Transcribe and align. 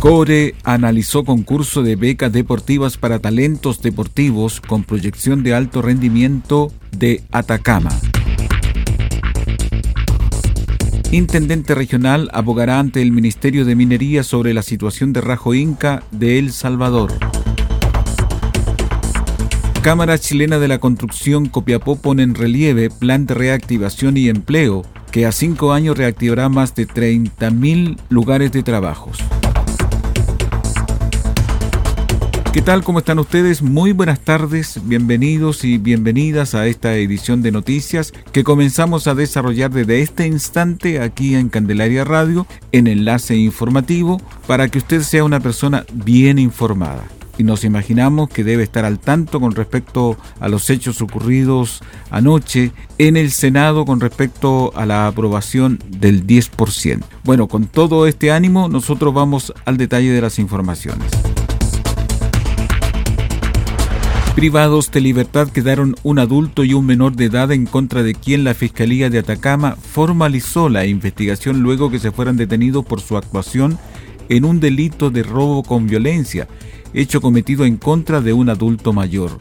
CORE 0.00 0.54
analizó 0.62 1.24
concurso 1.24 1.82
de 1.82 1.96
becas 1.96 2.32
deportivas 2.32 2.96
para 2.96 3.18
talentos 3.18 3.82
deportivos 3.82 4.60
con 4.60 4.84
proyección 4.84 5.42
de 5.42 5.54
alto 5.54 5.82
rendimiento 5.82 6.70
de 6.96 7.24
Atacama. 7.32 7.90
Intendente 11.10 11.74
regional 11.74 12.30
abogará 12.32 12.78
ante 12.78 13.02
el 13.02 13.10
Ministerio 13.10 13.64
de 13.64 13.74
Minería 13.74 14.22
sobre 14.22 14.54
la 14.54 14.62
situación 14.62 15.12
de 15.12 15.20
Rajo 15.20 15.52
Inca 15.54 16.04
de 16.12 16.38
El 16.38 16.52
Salvador. 16.52 17.12
Cámara 19.82 20.16
Chilena 20.18 20.60
de 20.60 20.68
la 20.68 20.78
Construcción 20.78 21.46
Copiapó 21.46 21.96
pone 21.96 22.22
en 22.22 22.36
relieve 22.36 22.88
plan 22.90 23.26
de 23.26 23.34
reactivación 23.34 24.16
y 24.16 24.28
empleo 24.28 24.84
que 25.10 25.26
a 25.26 25.32
cinco 25.32 25.72
años 25.72 25.98
reactivará 25.98 26.48
más 26.48 26.76
de 26.76 26.86
30.000 26.86 27.98
lugares 28.10 28.52
de 28.52 28.62
trabajos. 28.62 29.18
¿Qué 32.52 32.62
tal? 32.62 32.82
¿Cómo 32.82 33.00
están 33.00 33.18
ustedes? 33.18 33.60
Muy 33.60 33.92
buenas 33.92 34.20
tardes, 34.20 34.80
bienvenidos 34.84 35.64
y 35.64 35.76
bienvenidas 35.76 36.54
a 36.54 36.66
esta 36.66 36.96
edición 36.96 37.42
de 37.42 37.52
noticias 37.52 38.12
que 38.32 38.42
comenzamos 38.42 39.06
a 39.06 39.14
desarrollar 39.14 39.70
desde 39.70 40.00
este 40.00 40.26
instante 40.26 41.00
aquí 41.00 41.34
en 41.34 41.50
Candelaria 41.50 42.04
Radio 42.04 42.46
en 42.72 42.86
enlace 42.86 43.36
informativo 43.36 44.18
para 44.46 44.68
que 44.68 44.78
usted 44.78 45.02
sea 45.02 45.24
una 45.24 45.40
persona 45.40 45.84
bien 45.92 46.38
informada. 46.38 47.04
Y 47.36 47.44
nos 47.44 47.64
imaginamos 47.64 48.30
que 48.30 48.44
debe 48.44 48.62
estar 48.62 48.86
al 48.86 48.98
tanto 48.98 49.40
con 49.40 49.54
respecto 49.54 50.16
a 50.40 50.48
los 50.48 50.70
hechos 50.70 51.02
ocurridos 51.02 51.82
anoche 52.10 52.72
en 52.96 53.18
el 53.18 53.30
Senado 53.30 53.84
con 53.84 54.00
respecto 54.00 54.72
a 54.74 54.86
la 54.86 55.06
aprobación 55.06 55.78
del 55.86 56.26
10%. 56.26 57.04
Bueno, 57.24 57.46
con 57.46 57.66
todo 57.66 58.06
este 58.06 58.32
ánimo 58.32 58.70
nosotros 58.70 59.12
vamos 59.12 59.52
al 59.66 59.76
detalle 59.76 60.10
de 60.10 60.22
las 60.22 60.38
informaciones. 60.38 61.10
Privados 64.38 64.92
de 64.92 65.00
libertad 65.00 65.48
quedaron 65.48 65.96
un 66.04 66.20
adulto 66.20 66.62
y 66.62 66.72
un 66.72 66.86
menor 66.86 67.16
de 67.16 67.24
edad 67.24 67.50
en 67.50 67.66
contra 67.66 68.04
de 68.04 68.14
quien 68.14 68.44
la 68.44 68.54
Fiscalía 68.54 69.10
de 69.10 69.18
Atacama 69.18 69.74
formalizó 69.74 70.68
la 70.68 70.86
investigación 70.86 71.60
luego 71.60 71.90
que 71.90 71.98
se 71.98 72.12
fueran 72.12 72.36
detenidos 72.36 72.86
por 72.86 73.00
su 73.00 73.16
actuación 73.16 73.80
en 74.28 74.44
un 74.44 74.60
delito 74.60 75.10
de 75.10 75.24
robo 75.24 75.64
con 75.64 75.88
violencia, 75.88 76.46
hecho 76.94 77.20
cometido 77.20 77.64
en 77.64 77.78
contra 77.78 78.20
de 78.20 78.32
un 78.32 78.48
adulto 78.48 78.92
mayor. 78.92 79.40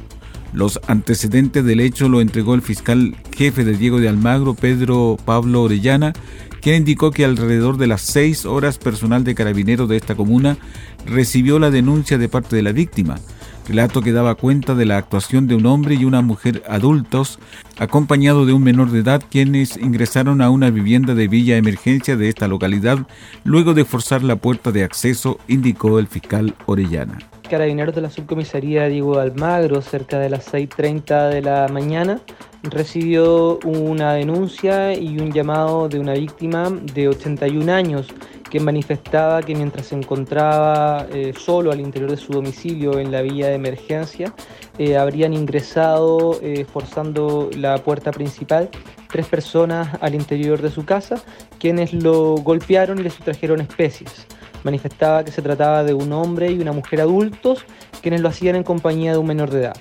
Los 0.51 0.79
antecedentes 0.87 1.63
del 1.63 1.81
hecho 1.81 2.09
lo 2.09 2.19
entregó 2.19 2.55
el 2.55 2.63
fiscal 2.63 3.15
jefe 3.35 3.63
de 3.63 3.77
Diego 3.77 3.99
de 3.99 4.09
Almagro, 4.09 4.55
Pedro 4.55 5.15
Pablo 5.23 5.61
Orellana, 5.61 6.13
quien 6.59 6.77
indicó 6.77 7.11
que 7.11 7.23
alrededor 7.23 7.77
de 7.77 7.85
las 7.85 8.01
seis 8.01 8.47
horas 8.47 8.79
personal 8.79 9.23
de 9.23 9.35
carabineros 9.35 9.87
de 9.89 9.97
esta 9.97 10.15
comuna 10.15 10.57
recibió 11.05 11.59
la 11.59 11.69
denuncia 11.69 12.17
de 12.17 12.29
parte 12.29 12.55
de 12.55 12.63
la 12.63 12.71
víctima 12.71 13.19
relato 13.67 14.01
que 14.01 14.11
daba 14.11 14.35
cuenta 14.35 14.75
de 14.75 14.85
la 14.85 14.97
actuación 14.97 15.47
de 15.47 15.55
un 15.55 15.65
hombre 15.65 15.95
y 15.95 16.05
una 16.05 16.21
mujer 16.21 16.63
adultos, 16.67 17.39
acompañado 17.77 18.45
de 18.45 18.53
un 18.53 18.63
menor 18.63 18.91
de 18.91 18.99
edad, 18.99 19.21
quienes 19.29 19.77
ingresaron 19.77 20.41
a 20.41 20.49
una 20.49 20.69
vivienda 20.69 21.13
de 21.15 21.27
villa 21.27 21.57
emergencia 21.57 22.15
de 22.15 22.29
esta 22.29 22.47
localidad 22.47 22.99
luego 23.43 23.73
de 23.73 23.85
forzar 23.85 24.23
la 24.23 24.37
puerta 24.37 24.71
de 24.71 24.83
acceso, 24.83 25.39
indicó 25.47 25.99
el 25.99 26.07
fiscal 26.07 26.55
Orellana. 26.65 27.19
Carabineros 27.49 27.95
de 27.95 28.01
la 28.01 28.09
subcomisaría 28.09 28.87
Diego 28.87 29.19
Almagro, 29.19 29.81
cerca 29.81 30.19
de 30.19 30.29
las 30.29 30.51
6.30 30.51 31.29
de 31.29 31.41
la 31.41 31.67
mañana, 31.69 32.19
recibió 32.63 33.59
una 33.63 34.13
denuncia 34.13 34.93
y 34.93 35.19
un 35.19 35.31
llamado 35.31 35.87
de 35.87 35.99
una 35.99 36.13
víctima 36.13 36.69
de 36.93 37.07
81 37.07 37.71
años 37.71 38.07
que 38.49 38.59
manifestaba 38.59 39.41
que 39.41 39.55
mientras 39.55 39.87
se 39.87 39.95
encontraba 39.95 41.05
eh, 41.11 41.33
solo 41.37 41.71
al 41.71 41.79
interior 41.79 42.09
de 42.09 42.17
su 42.17 42.33
domicilio 42.33 42.99
en 42.99 43.11
la 43.11 43.21
vía 43.21 43.47
de 43.47 43.55
emergencia, 43.55 44.33
eh, 44.77 44.97
habrían 44.97 45.33
ingresado 45.33 46.39
eh, 46.41 46.65
forzando 46.65 47.49
la 47.55 47.77
puerta 47.77 48.11
principal 48.11 48.69
tres 49.09 49.27
personas 49.27 49.97
al 50.01 50.15
interior 50.15 50.61
de 50.61 50.69
su 50.69 50.85
casa, 50.85 51.21
quienes 51.59 51.93
lo 51.93 52.35
golpearon 52.35 52.99
y 52.99 53.03
le 53.03 53.09
sustrajeron 53.09 53.61
especies. 53.61 54.27
Manifestaba 54.63 55.23
que 55.23 55.31
se 55.31 55.41
trataba 55.41 55.83
de 55.83 55.93
un 55.93 56.11
hombre 56.13 56.51
y 56.51 56.59
una 56.59 56.71
mujer 56.71 57.01
adultos, 57.01 57.65
quienes 58.01 58.21
lo 58.21 58.29
hacían 58.29 58.55
en 58.55 58.63
compañía 58.63 59.11
de 59.13 59.17
un 59.17 59.27
menor 59.27 59.49
de 59.49 59.61
edad. 59.61 59.77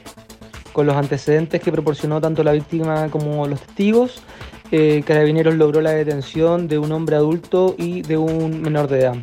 Con 0.72 0.86
los 0.86 0.96
antecedentes 0.96 1.62
que 1.62 1.72
proporcionó 1.72 2.20
tanto 2.20 2.44
la 2.44 2.52
víctima 2.52 3.08
como 3.08 3.46
los 3.46 3.60
testigos, 3.60 4.22
eh, 4.72 5.02
Carabineros 5.06 5.54
logró 5.54 5.80
la 5.80 5.92
detención 5.92 6.66
de 6.66 6.78
un 6.78 6.90
hombre 6.92 7.16
adulto 7.16 7.74
y 7.78 8.02
de 8.02 8.16
un 8.16 8.62
menor 8.62 8.88
de 8.88 9.00
edad. 9.00 9.16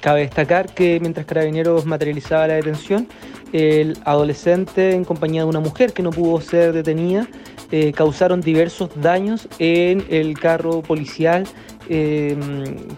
Cabe 0.00 0.20
destacar 0.20 0.72
que 0.74 1.00
mientras 1.00 1.26
Carabineros 1.26 1.86
materializaba 1.86 2.46
la 2.46 2.54
detención, 2.54 3.08
el 3.52 3.96
adolescente 4.04 4.92
en 4.92 5.04
compañía 5.04 5.42
de 5.42 5.48
una 5.48 5.60
mujer 5.60 5.92
que 5.92 6.02
no 6.02 6.10
pudo 6.10 6.40
ser 6.40 6.72
detenida 6.72 7.26
eh, 7.70 7.92
causaron 7.92 8.40
diversos 8.40 8.90
daños 8.96 9.48
en 9.58 10.04
el 10.10 10.38
carro 10.38 10.82
policial 10.82 11.44
eh, 11.88 12.36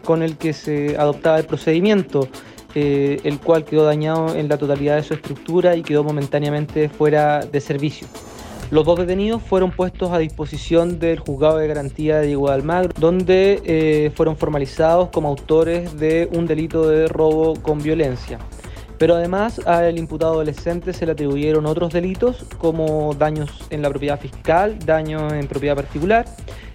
con 0.04 0.22
el 0.22 0.36
que 0.36 0.52
se 0.52 0.96
adoptaba 0.96 1.38
el 1.38 1.46
procedimiento. 1.46 2.28
el 2.74 3.40
cual 3.40 3.64
quedó 3.64 3.84
dañado 3.84 4.36
en 4.36 4.48
la 4.48 4.56
totalidad 4.56 4.96
de 4.96 5.02
su 5.02 5.14
estructura 5.14 5.74
y 5.74 5.82
quedó 5.82 6.04
momentáneamente 6.04 6.88
fuera 6.88 7.40
de 7.40 7.60
servicio. 7.60 8.06
Los 8.70 8.84
dos 8.84 8.98
detenidos 8.98 9.42
fueron 9.42 9.70
puestos 9.70 10.10
a 10.10 10.18
disposición 10.18 10.98
del 10.98 11.20
juzgado 11.20 11.56
de 11.56 11.68
garantía 11.68 12.18
de 12.18 12.26
Diego 12.26 12.50
Almagro, 12.50 12.92
donde 12.98 13.62
eh, 13.64 14.12
fueron 14.14 14.36
formalizados 14.36 15.08
como 15.08 15.28
autores 15.28 15.98
de 15.98 16.28
un 16.34 16.46
delito 16.46 16.86
de 16.86 17.08
robo 17.08 17.54
con 17.62 17.82
violencia. 17.82 18.38
Pero 18.98 19.14
además 19.14 19.58
al 19.66 19.96
imputado 19.96 20.32
adolescente 20.34 20.92
se 20.92 21.06
le 21.06 21.12
atribuyeron 21.12 21.64
otros 21.64 21.94
delitos 21.94 22.44
como 22.58 23.14
daños 23.14 23.66
en 23.70 23.80
la 23.80 23.88
propiedad 23.88 24.20
fiscal, 24.20 24.78
daños 24.80 25.32
en 25.32 25.46
propiedad 25.46 25.74
particular 25.74 26.26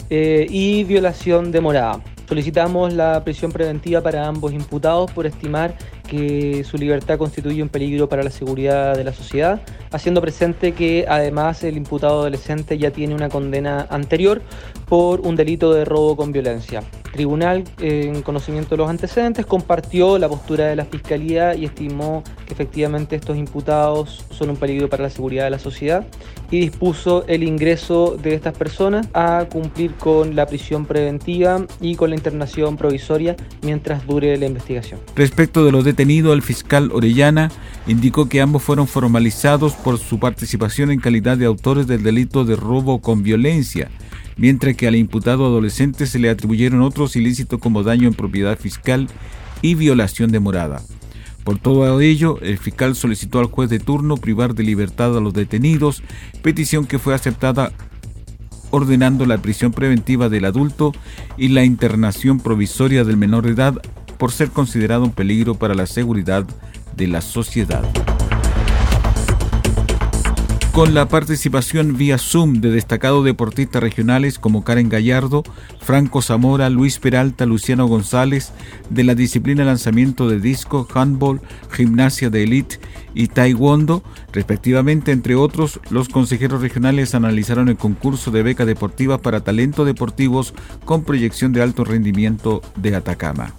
eh, 0.10 0.48
y 0.50 0.86
violación 0.86 1.52
de 1.52 1.62
morada. 1.62 2.02
Solicitamos 2.28 2.94
la 2.94 3.24
prisión 3.24 3.52
preventiva 3.52 4.02
para 4.02 4.26
ambos 4.26 4.54
imputados 4.54 5.12
por 5.12 5.28
estimar 5.28 5.76
que 6.08 6.64
su 6.64 6.78
libertad 6.78 7.18
constituye 7.18 7.62
un 7.62 7.70
peligro 7.70 8.10
para 8.10 8.24
la 8.24 8.32
seguridad 8.32 8.96
de 8.96 9.04
la 9.04 9.14
sociedad, 9.14 9.62
haciendo 9.94 10.22
presente 10.22 10.74
que 10.74 11.06
además 11.08 11.64
el 11.64 11.78
imputado 11.78 12.22
adolescente 12.22 12.78
ya 12.78 12.92
tiene 12.92 13.16
una 13.16 13.30
condena 13.30 13.88
anterior 13.90 14.42
por 14.88 15.22
un 15.22 15.36
delito 15.36 15.74
de 15.74 15.86
robo 15.86 16.18
con 16.18 16.32
violencia. 16.32 16.84
tribunal, 17.14 17.64
en 17.80 18.24
conocimiento 18.24 18.72
de 18.72 18.78
los 18.78 18.90
antecedentes, 18.90 19.46
compartió 19.46 20.18
la 20.18 20.28
postura 20.28 20.66
de 20.66 20.76
la 20.76 20.86
Fiscalía 20.86 21.54
y 21.54 21.66
estimó 21.66 22.24
que 22.48 22.54
efectivamente 22.54 23.16
estos 23.16 23.38
imputados 23.38 24.26
son 24.32 24.50
un 24.50 24.58
peligro 24.58 24.90
para 24.90 25.04
la 25.04 25.10
seguridad 25.12 25.44
de 25.44 25.52
la 25.52 25.60
sociedad 25.60 26.08
y 26.50 26.60
dispuso 26.60 27.24
el 27.28 27.44
ingreso 27.44 28.18
de 28.22 28.34
estas 28.34 28.58
personas 28.58 29.08
a 29.14 29.46
cumplir 29.52 29.94
con 29.96 30.36
la 30.36 30.48
prisión 30.48 30.86
preventiva 30.86 31.66
y 31.82 31.96
con 31.96 32.10
la 32.10 32.16
internación 32.16 32.78
provisoria 32.78 33.36
mientras 33.62 34.06
dure 34.08 34.36
la 34.38 34.48
investigación. 34.48 35.00
Respecto 35.16 35.64
de 35.66 35.72
los 35.72 35.84
detenidos, 35.84 36.34
el 36.34 36.42
fiscal 36.42 36.92
Orellana 36.92 37.52
indicó 37.88 38.30
que 38.30 38.42
ambos 38.42 38.64
fueron 38.64 38.88
formalizados 38.88 39.74
por 39.74 39.98
su 40.00 40.20
participación 40.20 40.92
en 40.92 41.00
calidad 41.00 41.38
de 41.38 41.46
autores 41.46 41.88
del 41.88 42.04
delito 42.04 42.46
de 42.46 42.56
robo 42.56 43.02
con 43.02 43.24
violencia, 43.24 43.90
mientras 44.38 44.76
que 44.76 44.88
al 44.88 44.96
imputado 44.96 45.46
adolescente 45.46 46.08
se 46.08 46.20
le 46.20 46.30
atribuyeron 46.30 46.82
otros 46.82 47.16
ilícitos 47.16 47.60
como 47.60 47.84
daño 47.84 48.08
en 48.08 48.14
propiedad 48.14 48.58
fiscal 48.58 49.08
y 49.62 49.76
violación 49.76 50.32
de 50.32 50.40
morada. 50.40 50.82
Por 51.44 51.60
todo 51.60 52.00
ello, 52.00 52.40
el 52.42 52.58
fiscal 52.58 52.96
solicitó 52.96 53.40
al 53.40 53.48
juez 53.48 53.70
de 53.70 53.80
turno 53.80 54.16
privar 54.16 54.56
de 54.56 54.64
libertad 54.64 55.18
a 55.18 55.20
los 55.20 55.34
detenidos, 55.34 56.02
petición 56.42 56.86
que 56.86 57.00
fue 57.00 57.14
aceptada 57.14 57.74
ordenando 58.72 59.26
la 59.26 59.38
prisión 59.38 59.72
preventiva 59.72 60.30
del 60.30 60.46
adulto 60.46 60.94
y 61.38 61.50
la 61.50 61.64
internación 61.64 62.40
provisoria 62.40 63.04
del 63.04 63.18
menor 63.18 63.44
de 63.46 63.52
edad 63.52 63.76
por 64.18 64.32
ser 64.32 64.50
considerado 64.50 65.04
un 65.04 65.12
peligro 65.12 65.56
para 65.56 65.76
la 65.76 65.86
seguridad 65.86 66.48
de 66.96 67.08
la 67.08 67.22
sociedad 67.22 67.84
con 70.74 70.96
la 70.96 71.08
participación 71.08 71.98
vía 71.98 72.18
Zoom 72.18 72.60
de 72.60 72.72
destacados 72.72 73.24
deportistas 73.24 73.84
regionales 73.84 74.40
como 74.40 74.64
Karen 74.64 74.90
Gallardo, 74.90 75.44
Franco 75.80 76.24
Zamora, 76.24 76.72
Luis 76.72 76.98
Peralta, 76.98 77.46
Luciano 77.46 77.86
González, 77.86 78.54
de 78.90 79.04
la 79.04 79.14
disciplina 79.14 79.66
lanzamiento 79.66 80.28
de 80.28 80.40
disco, 80.40 80.88
handball, 80.96 81.42
gimnasia 81.72 82.32
de 82.32 82.42
elite 82.42 82.80
y 83.14 83.28
taekwondo, 83.28 84.04
respectivamente, 84.32 85.12
entre 85.12 85.36
otros, 85.36 85.80
los 85.92 86.10
consejeros 86.10 86.62
regionales 86.62 87.14
analizaron 87.14 87.70
el 87.70 87.78
concurso 87.78 88.32
de 88.32 88.42
beca 88.42 88.66
deportiva 88.66 89.20
para 89.20 89.42
talentos 89.42 89.86
deportivos 89.86 90.56
con 90.86 91.04
proyección 91.04 91.54
de 91.54 91.62
alto 91.62 91.84
rendimiento 91.84 92.64
de 92.78 92.96
Atacama. 92.96 93.54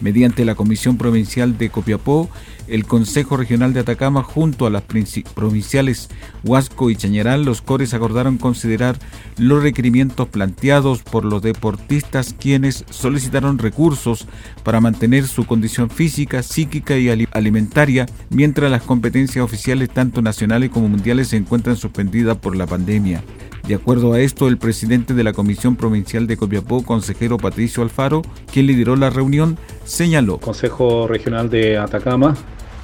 Mediante 0.00 0.44
la 0.44 0.56
Comisión 0.56 0.96
Provincial 0.96 1.56
de 1.56 1.70
Copiapó, 1.70 2.28
el 2.68 2.84
Consejo 2.84 3.36
Regional 3.36 3.72
de 3.72 3.80
Atacama 3.80 4.22
junto 4.22 4.66
a 4.66 4.70
las 4.70 4.82
provinciales 4.82 6.08
Huasco 6.44 6.90
y 6.90 6.96
Chañaral, 6.96 7.44
los 7.44 7.62
cores 7.62 7.94
acordaron 7.94 8.38
considerar 8.38 8.98
los 9.36 9.62
requerimientos 9.62 10.28
planteados 10.28 11.02
por 11.02 11.24
los 11.24 11.42
deportistas 11.42 12.34
quienes 12.38 12.84
solicitaron 12.90 13.58
recursos 13.58 14.26
para 14.62 14.80
mantener 14.80 15.26
su 15.26 15.46
condición 15.46 15.90
física, 15.90 16.42
psíquica 16.42 16.96
y 16.98 17.08
alimentaria, 17.32 18.06
mientras 18.30 18.70
las 18.70 18.82
competencias 18.82 19.44
oficiales 19.44 19.90
tanto 19.90 20.22
nacionales 20.22 20.70
como 20.70 20.88
mundiales 20.88 21.28
se 21.28 21.36
encuentran 21.36 21.76
suspendidas 21.76 22.36
por 22.36 22.56
la 22.56 22.66
pandemia. 22.66 23.22
De 23.66 23.74
acuerdo 23.74 24.14
a 24.14 24.20
esto, 24.20 24.48
el 24.48 24.56
presidente 24.56 25.12
de 25.12 25.22
la 25.22 25.34
Comisión 25.34 25.76
Provincial 25.76 26.26
de 26.26 26.38
Copiapó, 26.38 26.82
consejero 26.82 27.36
Patricio 27.36 27.82
Alfaro, 27.82 28.22
quien 28.50 28.66
lideró 28.66 28.96
la 28.96 29.10
reunión, 29.10 29.58
señaló. 29.84 30.38
Consejo 30.38 31.06
Regional 31.06 31.50
de 31.50 31.76
Atacama, 31.76 32.34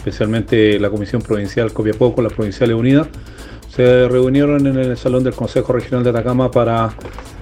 especialmente 0.04 0.78
la 0.78 0.90
Comisión 0.90 1.22
Provincial 1.22 1.72
Copiapó 1.72 2.14
con 2.14 2.24
las 2.24 2.34
Provinciales 2.34 2.76
Unidas, 2.76 3.08
se 3.68 4.06
reunieron 4.06 4.66
en 4.66 4.76
el 4.76 4.96
Salón 4.98 5.24
del 5.24 5.32
Consejo 5.34 5.72
Regional 5.72 6.04
de 6.04 6.10
Atacama 6.10 6.50
para 6.50 6.94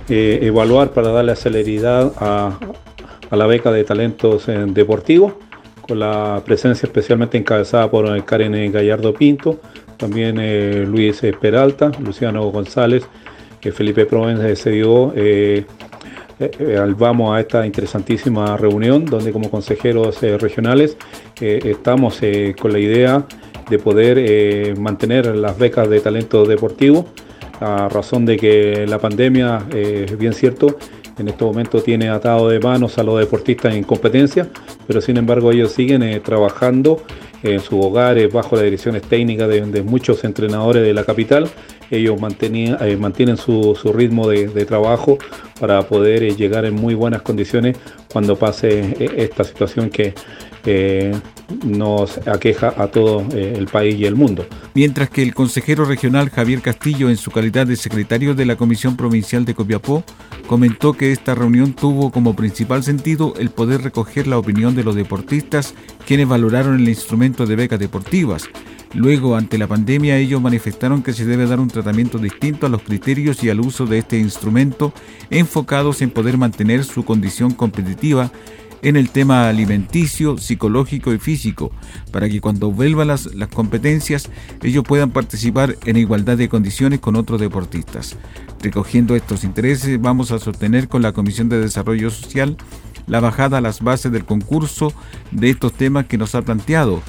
eh, 0.09 0.39
evaluar, 0.43 0.91
para 0.91 1.11
darle 1.11 1.35
celeridad 1.35 2.13
a, 2.19 2.59
la 3.33 3.47
beca 3.47 3.73
de 3.73 3.83
talentos 3.83 4.47
deportivos, 4.47 5.33
con 5.81 5.99
la 5.99 6.43
presencia 6.45 6.87
especialmente 6.87 7.39
encabezada 7.39 7.91
por 7.91 8.25
Karen 8.25 8.71
Gallardo 8.71 9.15
Pinto, 9.15 9.59
también 9.97 10.37
eh, 10.39 10.85
Luis 10.87 11.23
Peralta, 11.41 11.91
Luciano 11.99 12.45
González 12.51 13.09
Felipe 13.71 14.07
Provence 14.07 14.57
se 14.57 14.71
dio 14.71 15.13
eh, 15.15 15.65
eh, 15.65 15.65
vamos 16.97 17.35
a 17.35 17.41
esta 17.41 17.67
interesantísima 17.67 18.57
reunión 18.57 19.05
donde 19.05 19.33
como 19.33 19.51
consejeros 19.51 20.23
eh, 20.23 20.39
regionales 20.39 20.97
estamos 21.41 22.21
con 22.61 22.73
la 22.73 22.79
idea 22.79 23.27
de 23.69 23.79
poder 23.79 24.79
mantener 24.79 25.35
las 25.35 25.59
becas 25.59 25.89
de 25.89 26.01
talento 26.01 26.45
deportivo 26.45 27.07
a 27.61 27.89
razón 27.89 28.25
de 28.27 28.37
que 28.37 28.87
la 28.87 28.99
pandemia, 28.99 29.65
bien 30.19 30.33
cierto, 30.35 30.77
en 31.19 31.29
este 31.29 31.45
momento 31.45 31.83
tiene 31.83 32.09
atado 32.09 32.49
de 32.49 32.61
manos 32.61 32.99
a 32.99 33.03
los 33.03 33.19
deportistas 33.19 33.75
en 33.75 33.85
competencia, 33.85 34.49
pero 34.87 35.01
sin 35.01 35.17
embargo 35.17 35.53
ellos 35.53 35.73
siguen 35.73 36.23
trabajando 36.23 37.03
en 37.43 37.61
sus 37.61 37.85
hogares 37.85 38.33
bajo 38.33 38.57
las 38.57 38.65
direcciones 38.65 39.03
técnicas 39.03 39.49
de, 39.49 39.83
muchos 39.83 40.25
entrenadores 40.25 40.83
de 40.83 40.95
la 40.95 41.05
capital. 41.05 41.49
Ellos 41.91 42.17
eh, 42.41 42.97
mantienen 42.97 43.37
su, 43.37 43.75
ritmo 43.95 44.29
de, 44.29 44.65
trabajo 44.65 45.19
para 45.61 45.83
poder 45.83 46.23
eh, 46.23 46.35
llegar 46.35 46.65
en 46.65 46.75
muy 46.75 46.95
buenas 46.95 47.23
condiciones 47.23 47.77
cuando 48.13 48.37
pase 48.37 48.95
eh, 48.99 49.15
esta 49.19 49.45
situación 49.45 49.91
que 49.91 50.15
nos 51.65 52.19
aqueja 52.27 52.75
a 52.77 52.89
todo 52.89 53.25
el 53.33 53.67
país 53.67 53.99
y 53.99 54.07
el 54.07 54.15
mundo. 54.15 54.47
Mientras 54.75 55.11
que 55.11 55.23
el 55.23 55.35
consejero 55.35 55.85
regional 55.85 56.31
Javier 56.31 56.61
Castillo, 56.61 57.11
en 57.11 57.17
su 57.17 57.31
calidad 57.31 57.67
de 57.67 57.77
secretario 57.77 58.35
de 58.35 58.47
la 58.47 58.57
Comisión 58.57 58.97
Provincial 58.97 59.45
de 59.45 59.55
Copiapó, 59.55 60.05
comentó 60.47 60.93
que 60.93 61.13
esta 61.13 61.35
reunión 61.35 61.73
tuvo 61.73 62.11
como 62.11 62.35
principal 62.37 62.83
sentido 62.83 63.35
el 63.39 63.51
poder 63.51 63.83
recoger 63.83 64.27
la 64.27 64.39
opinión 64.39 64.75
de 64.75 64.85
los 64.85 64.95
deportistas 64.95 65.75
quienes 66.07 66.29
valoraron 66.29 66.81
el 66.81 66.89
instrumento 66.89 67.47
de 67.47 67.57
becas 67.57 67.79
deportivas 67.79 68.49
Luego, 68.95 69.37
ante 69.37 69.57
la 69.57 69.67
pandemia, 69.67 70.19
ellos 70.19 70.43
manifestaron 70.43 71.03
que 71.03 71.15
se 71.15 71.25
debe 71.25 71.47
dar 71.47 71.61
un 71.61 71.69
tratamiento 71.69 72.19
distinto 72.19 72.67
a 72.67 72.69
los 72.69 72.83
criterios 72.83 73.43
y 73.43 73.49
al 73.49 73.61
uso 73.61 73.87
de 73.87 73.99
este 73.99 74.19
instrumento, 74.19 74.93
enfocados 75.31 76.03
en 76.03 76.11
poder 76.11 76.37
mantener 76.37 76.85
su 76.85 77.05
condición 77.05 77.53
competitiva 77.53 78.31
en 78.83 78.97
el 78.97 79.11
tema 79.11 79.49
alimenticio, 79.49 80.37
psicológico 80.39 81.13
y 81.15 81.19
físico, 81.19 81.71
para 82.11 82.29
que 82.29 82.41
cuando 82.41 82.71
vuelvan 82.71 83.09
las, 83.09 83.35
las 83.35 83.49
competencias 83.49 84.29
ellos 84.63 84.85
puedan 84.87 85.11
participar 85.11 85.77
en 85.87 85.97
igualdad 85.97 86.37
de 86.37 86.49
condiciones 86.49 87.01
con 87.01 87.17
otros 87.17 87.41
deportistas. 87.41 88.17
Recogiendo 88.61 89.17
estos 89.17 89.45
intereses, 89.45 90.01
vamos 90.01 90.33
a 90.33 90.39
sostener 90.39 90.89
con 90.89 91.03
la 91.03 91.13
Comisión 91.13 91.49
de 91.49 91.61
Desarrollo 91.61 92.11
Social 92.11 92.57
la 93.07 93.21
bajada 93.21 93.59
a 93.59 93.61
las 93.61 93.81
bases 93.81 94.13
del 94.13 94.25
concurso 94.25 94.93
de 95.31 95.51
estos 95.51 95.73
temas 95.73 96.07
que 96.07 96.19
nos 96.19 96.35
ha 96.35 96.43
planteado. 96.43 97.03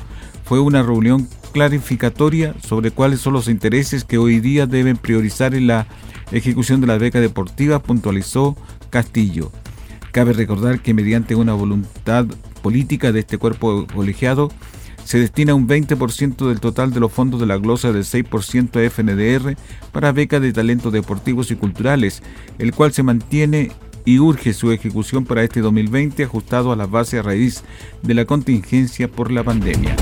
Fue 0.46 0.60
una 0.60 0.84
reunión 0.84 1.28
clarificatoria 1.54 2.56
sobre 2.66 2.92
cuáles 2.92 3.22
son 3.22 3.34
los 3.34 3.48
intereses 3.48 4.04
que 4.04 4.18
hoy 4.18 4.40
día 4.40 4.66
deben 4.66 4.98
priorizar 4.98 5.54
en 5.56 5.68
la 5.68 5.88
ejecución 6.32 6.82
de 6.82 6.88
la 6.88 6.98
beca 6.98 7.20
deportiva, 7.20 7.80
puntualizó 7.80 8.58
Castillo. 8.90 9.52
Cabe 10.14 10.34
recordar 10.34 10.80
que 10.80 10.94
mediante 10.94 11.34
una 11.34 11.54
voluntad 11.54 12.28
política 12.62 13.12
de 13.12 13.22
este 13.22 13.40
cuerpo 13.40 13.88
colegiado, 13.92 14.52
se 15.04 15.18
destina 15.18 15.56
un 15.56 15.68
20% 15.68 16.48
del 16.48 16.60
total 16.60 16.94
de 16.94 17.00
los 17.00 17.12
fondos 17.12 17.40
de 17.40 17.48
la 17.48 17.58
glosa 17.58 17.92
del 17.92 18.04
6% 18.04 18.90
FNDR 18.92 19.58
para 19.92 20.12
becas 20.12 20.40
de 20.40 20.54
talentos 20.54 20.94
deportivos 20.94 21.50
y 21.50 21.56
culturales, 21.56 22.22
el 22.60 22.74
cual 22.74 22.94
se 22.94 23.02
mantiene 23.02 23.72
y 24.06 24.20
urge 24.20 24.54
su 24.54 24.72
ejecución 24.72 25.26
para 25.26 25.44
este 25.44 25.62
2020 25.62 26.24
ajustado 26.24 26.72
a 26.72 26.76
la 26.76 26.86
base 26.86 27.18
a 27.18 27.24
raíz 27.24 27.64
de 28.04 28.14
la 28.14 28.26
contingencia 28.26 29.10
por 29.10 29.32
la 29.32 29.44
pandemia. 29.44 29.96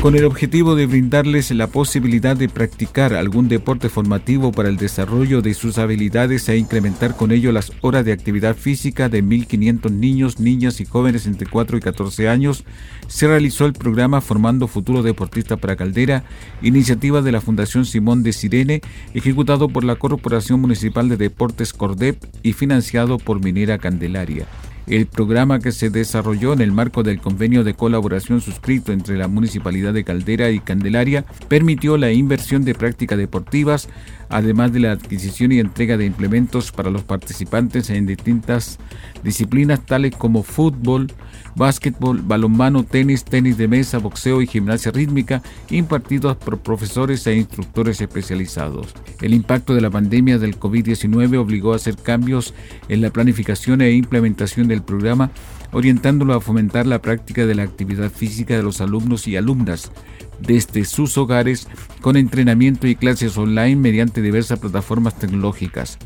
Con 0.00 0.16
el 0.16 0.24
objetivo 0.24 0.76
de 0.76 0.86
brindarles 0.86 1.50
la 1.50 1.66
posibilidad 1.66 2.34
de 2.34 2.48
practicar 2.48 3.12
algún 3.12 3.48
deporte 3.48 3.90
formativo 3.90 4.50
para 4.50 4.70
el 4.70 4.78
desarrollo 4.78 5.42
de 5.42 5.52
sus 5.52 5.76
habilidades 5.76 6.48
e 6.48 6.56
incrementar 6.56 7.16
con 7.16 7.32
ello 7.32 7.52
las 7.52 7.70
horas 7.82 8.06
de 8.06 8.12
actividad 8.12 8.56
física 8.56 9.10
de 9.10 9.22
1.500 9.22 9.90
niños, 9.90 10.40
niñas 10.40 10.80
y 10.80 10.86
jóvenes 10.86 11.26
entre 11.26 11.46
4 11.46 11.76
y 11.76 11.80
14 11.80 12.28
años, 12.30 12.64
se 13.08 13.26
realizó 13.26 13.66
el 13.66 13.74
programa 13.74 14.22
Formando 14.22 14.68
Futuro 14.68 15.02
Deportista 15.02 15.58
para 15.58 15.76
Caldera, 15.76 16.24
iniciativa 16.62 17.20
de 17.20 17.32
la 17.32 17.42
Fundación 17.42 17.84
Simón 17.84 18.22
de 18.22 18.32
Sirene, 18.32 18.80
ejecutado 19.12 19.68
por 19.68 19.84
la 19.84 19.96
Corporación 19.96 20.60
Municipal 20.60 21.10
de 21.10 21.18
Deportes 21.18 21.74
Cordep 21.74 22.16
y 22.42 22.54
financiado 22.54 23.18
por 23.18 23.44
Minera 23.44 23.76
Candelaria. 23.76 24.46
El 24.90 25.06
programa 25.06 25.60
que 25.60 25.70
se 25.70 25.88
desarrolló 25.88 26.52
en 26.52 26.60
el 26.60 26.72
marco 26.72 27.04
del 27.04 27.20
convenio 27.20 27.62
de 27.62 27.74
colaboración 27.74 28.40
suscrito 28.40 28.90
entre 28.90 29.16
la 29.16 29.28
Municipalidad 29.28 29.94
de 29.94 30.02
Caldera 30.02 30.50
y 30.50 30.58
Candelaria 30.58 31.24
permitió 31.46 31.96
la 31.96 32.10
inversión 32.10 32.64
de 32.64 32.74
prácticas 32.74 33.16
deportivas, 33.16 33.88
además 34.30 34.72
de 34.72 34.80
la 34.80 34.90
adquisición 34.90 35.52
y 35.52 35.60
entrega 35.60 35.96
de 35.96 36.06
implementos 36.06 36.72
para 36.72 36.90
los 36.90 37.04
participantes 37.04 37.88
en 37.88 38.04
distintas 38.04 38.80
disciplinas 39.22 39.86
tales 39.86 40.16
como 40.16 40.42
fútbol, 40.42 41.06
básquetbol, 41.54 42.22
balonmano, 42.22 42.82
tenis, 42.82 43.24
tenis 43.24 43.56
de 43.58 43.68
mesa, 43.68 43.98
boxeo 43.98 44.42
y 44.42 44.48
gimnasia 44.48 44.90
rítmica, 44.90 45.40
impartidos 45.70 46.36
por 46.36 46.58
profesores 46.58 47.24
e 47.28 47.36
instructores 47.36 48.00
especializados. 48.00 48.92
El 49.20 49.34
impacto 49.34 49.72
de 49.72 49.82
la 49.82 49.90
pandemia 49.90 50.38
del 50.38 50.58
COVID-19 50.58 51.38
obligó 51.38 51.74
a 51.74 51.76
hacer 51.76 51.96
cambios 51.96 52.54
en 52.88 53.02
la 53.02 53.10
planificación 53.10 53.82
e 53.82 53.92
implementación 53.92 54.66
del 54.66 54.79
programa, 54.82 55.30
orientándolo 55.72 56.34
a 56.34 56.40
fomentar 56.40 56.86
la 56.86 57.00
práctica 57.00 57.46
de 57.46 57.54
la 57.54 57.62
actividad 57.62 58.10
física 58.10 58.56
de 58.56 58.62
los 58.62 58.80
alumnos 58.80 59.26
y 59.28 59.36
alumnas 59.36 59.92
desde 60.40 60.84
sus 60.84 61.16
hogares 61.18 61.68
con 62.00 62.16
entrenamiento 62.16 62.86
y 62.86 62.96
clases 62.96 63.36
online 63.36 63.76
mediante 63.76 64.22
diversas 64.22 64.58
plataformas 64.58 65.18
tecnológicas. 65.18 65.98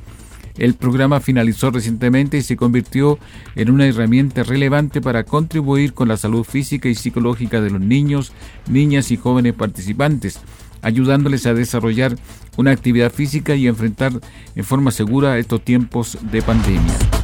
El 0.57 0.75
programa 0.75 1.19
finalizó 1.19 1.73
recientemente 1.73 2.37
y 2.37 2.43
se 2.43 2.57
convirtió 2.57 3.19
en 3.57 3.71
una 3.71 3.87
herramienta 3.87 4.45
relevante 4.45 5.01
para 5.01 5.25
contribuir 5.25 5.95
con 5.95 6.07
la 6.09 6.17
salud 6.17 6.45
física 6.45 6.89
y 6.89 6.95
psicológica 6.95 7.61
de 7.61 7.71
los 7.71 7.81
niños, 7.81 8.33
niñas 8.69 9.11
y 9.11 9.17
jóvenes 9.17 9.55
participantes, 9.55 10.39
ayudándoles 10.81 11.47
a 11.47 11.55
desarrollar 11.55 12.17
una 12.57 12.71
actividad 12.71 13.13
física 13.13 13.57
y 13.57 13.67
enfrentar 13.67 14.13
en 14.55 14.65
forma 14.65 14.93
segura 14.93 15.39
estos 15.39 15.65
tiempos 15.65 16.19
de 16.31 16.41
pandemia. 16.41 17.24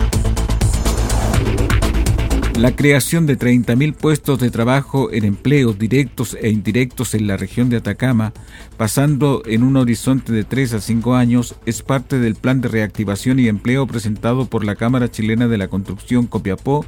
La 2.60 2.76
creación 2.76 3.24
de 3.24 3.38
30.000 3.38 3.94
puestos 3.94 4.38
de 4.38 4.50
trabajo 4.50 5.10
en 5.10 5.24
empleos 5.24 5.78
directos 5.78 6.36
e 6.38 6.50
indirectos 6.50 7.14
en 7.14 7.26
la 7.26 7.38
región 7.38 7.70
de 7.70 7.78
Atacama, 7.78 8.34
pasando 8.76 9.42
en 9.46 9.62
un 9.62 9.78
horizonte 9.78 10.30
de 10.30 10.44
3 10.44 10.74
a 10.74 10.80
5 10.82 11.14
años, 11.14 11.54
es 11.64 11.80
parte 11.80 12.18
del 12.18 12.34
plan 12.34 12.60
de 12.60 12.68
reactivación 12.68 13.40
y 13.40 13.48
empleo 13.48 13.86
presentado 13.86 14.44
por 14.44 14.66
la 14.66 14.76
Cámara 14.76 15.10
Chilena 15.10 15.48
de 15.48 15.56
la 15.56 15.68
Construcción 15.68 16.26
Copiapó 16.26 16.84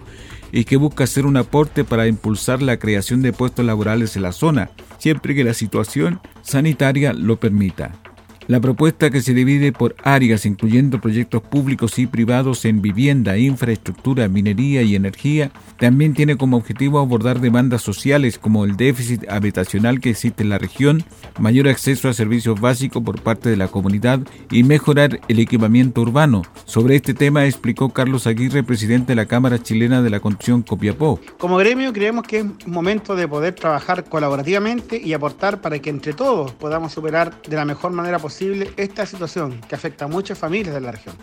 y 0.53 0.65
que 0.65 0.77
busca 0.77 1.05
hacer 1.05 1.25
un 1.25 1.39
aporte 1.39 1.85
para 1.85 2.07
impulsar 2.07 2.61
la 2.61 2.77
creación 2.77 3.23
de 3.23 3.33
puestos 3.33 3.65
laborales 3.65 4.15
en 4.15 4.25
la 4.25 4.33
zona, 4.33 4.73
siempre 4.99 5.35
que 5.35 5.43
la 5.43 5.55
situación 5.55 6.21
sanitaria 6.43 7.15
lo 7.15 7.41
permita. 7.41 8.12
La 8.49 8.61
propuesta 8.61 9.11
que 9.11 9.23
se 9.23 9.35
divide 9.35 9.71
por 9.71 9.95
áreas, 10.03 10.47
incluyendo 10.47 11.01
proyectos 11.01 11.43
públicos 11.43 11.99
y 12.01 12.09
privados 12.09 12.65
en 12.65 12.83
vivienda, 12.83 13.39
infraestructura, 13.39 14.29
minería 14.29 14.83
y 14.83 14.97
energía, 14.97 15.53
también 15.79 16.13
tiene 16.13 16.37
como 16.37 16.57
objetivo 16.57 16.99
abordar 16.99 17.41
demandas 17.41 17.83
sociales 17.83 18.39
como 18.39 18.65
el 18.65 18.77
déficit 18.77 19.29
habitacional 19.31 20.01
que 20.01 20.11
existe 20.11 20.43
en 20.43 20.49
la 20.49 20.59
región, 20.59 21.05
mayor 21.39 21.69
acceso 21.69 22.09
a 22.09 22.15
servicios 22.15 22.61
básicos 22.61 23.03
por 23.05 23.23
parte 23.23 23.49
de 23.49 23.57
la 23.57 23.69
comunidad 23.69 24.21
y 24.51 24.65
mejorar 24.65 25.21
el 25.29 25.39
equipamiento 25.39 26.01
urbano. 26.01 26.43
Sobre 26.65 26.97
este 26.97 27.15
tema 27.15 27.47
explicó 27.47 27.91
Carlos 27.91 28.27
Aguirre, 28.27 28.65
presidente 28.65 29.13
de 29.13 29.17
la 29.17 29.27
Cámara 29.27 29.63
Chilena 29.63 30.03
de 30.03 30.11
la 30.11 30.19
Construcción 30.19 30.63
Copiapó. 30.63 31.21
Como 31.39 31.59
gremio 31.59 31.93
creemos 31.93 32.27
que 32.27 32.39
es 32.41 32.67
momento 32.67 33.15
de 33.15 33.29
poder 33.29 33.55
trabajar 33.55 34.05
colaborativamente 34.05 35.01
y 35.01 35.13
aportar 35.13 35.61
para 35.61 35.79
que 35.79 35.91
entre 35.91 36.13
todos 36.13 36.53
podamos 36.53 36.93
superar 36.93 37.41
de 37.43 37.57
la 37.57 37.65
mejor 37.65 37.93
manera 37.93 38.19
posible 38.19 38.32
esta 38.77 39.07
situación 39.07 39.61
que 39.69 39.75
afecta 39.75 40.07
a 40.07 40.09
muchas 40.09 40.39
familias 40.39 40.75
de 40.75 40.81
la 40.81 40.93
región. 40.93 41.17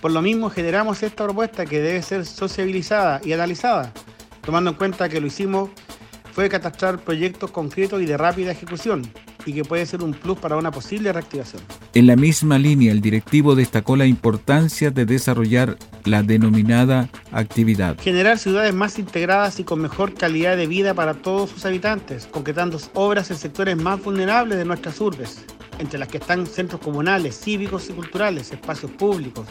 Por 0.00 0.12
lo 0.12 0.22
mismo 0.22 0.50
generamos 0.50 1.02
esta 1.02 1.24
propuesta 1.24 1.64
que 1.64 1.80
debe 1.80 2.02
ser 2.02 2.26
sociabilizada 2.26 3.20
y 3.24 3.32
analizada, 3.32 3.92
tomando 4.42 4.70
en 4.70 4.76
cuenta 4.76 5.08
que 5.08 5.20
lo 5.20 5.26
hicimos 5.26 5.70
fue 6.32 6.48
catastrar 6.48 6.98
proyectos 6.98 7.50
concretos 7.50 8.02
y 8.02 8.04
de 8.04 8.16
rápida 8.16 8.52
ejecución, 8.52 9.02
y 9.46 9.52
que 9.52 9.64
puede 9.64 9.86
ser 9.86 10.02
un 10.02 10.12
plus 10.12 10.38
para 10.38 10.56
una 10.56 10.70
posible 10.70 11.12
reactivación. 11.12 11.62
En 11.94 12.06
la 12.06 12.16
misma 12.16 12.58
línea, 12.58 12.92
el 12.92 13.00
directivo 13.00 13.54
destacó 13.54 13.96
la 13.96 14.04
importancia 14.04 14.90
de 14.90 15.06
desarrollar 15.06 15.78
la 16.04 16.22
denominada 16.22 17.08
actividad. 17.32 17.98
Generar 17.98 18.38
ciudades 18.38 18.74
más 18.74 18.98
integradas 18.98 19.58
y 19.60 19.64
con 19.64 19.80
mejor 19.80 20.12
calidad 20.14 20.56
de 20.56 20.66
vida 20.66 20.92
para 20.92 21.14
todos 21.14 21.50
sus 21.50 21.64
habitantes, 21.64 22.26
concretando 22.30 22.78
obras 22.94 23.30
en 23.30 23.38
sectores 23.38 23.76
más 23.76 24.02
vulnerables 24.02 24.58
de 24.58 24.64
nuestras 24.64 25.00
urbes, 25.00 25.44
entre 25.78 25.98
las 25.98 26.08
que 26.08 26.18
están 26.18 26.46
centros 26.46 26.80
comunales, 26.80 27.38
cívicos 27.38 27.88
y 27.90 27.92
culturales, 27.92 28.52
espacios 28.52 28.90
públicos, 28.92 29.46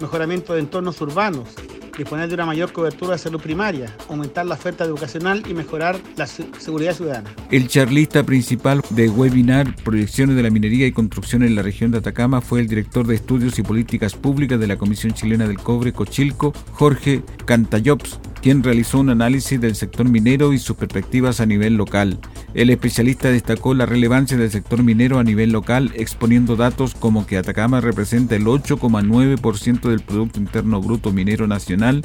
mejoramiento 0.00 0.54
de 0.54 0.60
entornos 0.60 1.00
urbanos, 1.00 1.48
disponer 1.96 2.28
de 2.28 2.34
una 2.34 2.46
mayor 2.46 2.72
cobertura 2.72 3.12
de 3.12 3.18
salud 3.18 3.40
primaria, 3.40 3.94
aumentar 4.08 4.46
la 4.46 4.54
oferta 4.54 4.84
educacional 4.84 5.42
y 5.48 5.54
mejorar 5.54 6.00
la 6.16 6.26
seguridad 6.26 6.94
ciudadana. 6.94 7.30
El 7.50 7.68
charlista 7.68 8.22
principal 8.22 8.82
de 8.90 9.08
webinar 9.08 9.76
Proyecciones 9.84 10.36
de 10.36 10.42
la 10.42 10.50
Minería 10.50 10.86
y 10.86 10.92
Construcción 10.92 11.42
en 11.42 11.54
la 11.54 11.62
región 11.62 11.90
de 11.90 11.98
Atacama 11.98 12.40
fue 12.40 12.60
el 12.60 12.68
director 12.68 13.06
de 13.06 13.16
Estudios 13.16 13.58
y 13.58 13.62
Políticas 13.62 14.14
Públicas 14.14 14.58
de 14.58 14.66
la 14.66 14.78
Comisión 14.78 15.12
Chilena 15.12 15.46
del 15.46 15.58
Cobre, 15.58 15.92
Cochilco, 15.92 16.54
Jorge 16.72 17.22
Cantayops, 17.44 18.18
quien 18.42 18.62
realizó 18.62 19.00
un 19.00 19.10
análisis 19.10 19.60
del 19.60 19.74
sector 19.74 20.08
minero 20.08 20.52
y 20.52 20.58
sus 20.58 20.76
perspectivas 20.76 21.40
a 21.40 21.46
nivel 21.46 21.74
local. 21.76 22.18
El 22.54 22.70
especialista 22.70 23.30
destacó 23.30 23.74
la 23.74 23.86
relevancia 23.86 24.36
del 24.36 24.50
sector 24.50 24.82
minero 24.82 25.18
a 25.18 25.24
nivel 25.24 25.52
local, 25.52 25.92
exponiendo 25.94 26.56
datos 26.56 26.94
como 26.94 27.26
que 27.26 27.36
Atacama 27.36 27.80
representa 27.80 28.36
el 28.36 28.44
8,9% 28.44 29.88
del 29.88 30.00
Producto 30.00 30.40
Interno 30.40 30.80
Bruto 30.80 31.12
Minero 31.12 31.46
Nacional, 31.46 32.02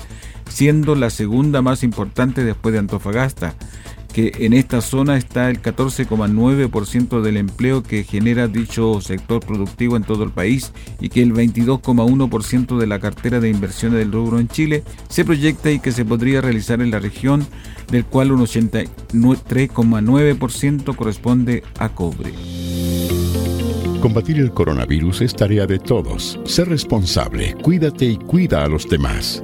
siendo 0.49 0.95
la 0.95 1.09
segunda 1.09 1.61
más 1.61 1.83
importante 1.83 2.43
después 2.43 2.73
de 2.73 2.79
Antofagasta 2.79 3.55
que 4.15 4.31
en 4.39 4.53
esta 4.53 4.79
zona 4.79 5.17
está 5.17 5.49
el 5.49 5.61
14,9% 5.61 7.21
del 7.21 7.35
empleo 7.35 7.83
que 7.83 8.05
genera 8.05 8.47
dicho 8.47 9.01
sector 9.01 9.45
productivo 9.45 9.97
en 9.97 10.05
todo 10.05 10.23
el 10.23 10.31
país 10.31 10.71
y 11.01 11.09
que 11.09 11.21
el 11.21 11.33
22,1% 11.33 12.77
de 12.77 12.87
la 12.87 12.99
cartera 12.99 13.41
de 13.41 13.49
inversiones 13.49 13.99
del 13.99 14.13
rubro 14.13 14.39
en 14.39 14.47
Chile 14.47 14.85
se 15.09 15.25
proyecta 15.25 15.69
y 15.69 15.79
que 15.79 15.91
se 15.91 16.05
podría 16.05 16.39
realizar 16.39 16.81
en 16.81 16.91
la 16.91 16.99
región, 16.99 17.45
del 17.91 18.05
cual 18.05 18.31
un 18.31 18.39
83,9% 18.39 20.95
corresponde 20.95 21.61
a 21.77 21.89
cobre. 21.89 22.31
Combatir 23.99 24.39
el 24.39 24.53
coronavirus 24.53 25.23
es 25.23 25.35
tarea 25.35 25.65
de 25.65 25.77
todos. 25.77 26.39
Sé 26.45 26.63
responsable, 26.63 27.53
cuídate 27.61 28.05
y 28.05 28.15
cuida 28.15 28.63
a 28.63 28.69
los 28.69 28.87
demás. 28.87 29.43